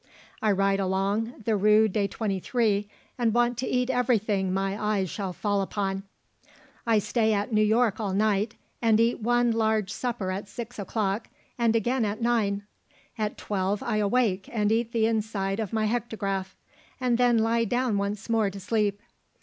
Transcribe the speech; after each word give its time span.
I 0.41 0.51
ride 0.51 0.79
along 0.79 1.43
the 1.45 1.55
Rue 1.55 1.87
de 1.87 2.07
Twenty 2.07 2.39
three, 2.39 2.89
and 3.19 3.35
want 3.35 3.55
to 3.59 3.67
eat 3.67 3.91
everything 3.91 4.51
my 4.51 4.75
eyes 4.97 5.11
shall 5.11 5.31
fall 5.31 5.61
upon. 5.61 6.01
"I 6.87 6.97
stay 6.97 7.33
at 7.33 7.53
New 7.53 7.61
York 7.61 7.99
all 7.99 8.15
night, 8.15 8.55
and 8.81 8.99
eat 8.99 9.21
one 9.21 9.51
large 9.51 9.93
supper 9.93 10.31
at 10.31 10.47
6 10.49 10.79
o'clock, 10.79 11.27
and 11.55 11.75
again 11.75 12.03
at 12.03 12.19
9. 12.19 12.63
At 13.19 13.37
12 13.37 13.83
I 13.83 13.97
awake 13.97 14.49
and 14.51 14.71
eat 14.71 14.91
the 14.91 15.05
inside 15.05 15.59
of 15.59 15.71
my 15.71 15.85
hektograph, 15.85 16.55
and 16.99 17.19
then 17.19 17.37
lie 17.37 17.65
down 17.65 17.99
once 17.99 18.27
more 18.27 18.49
to 18.49 18.59
sleep. 18.59 19.01